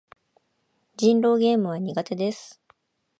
[0.97, 2.59] 人狼ゲームは苦手です。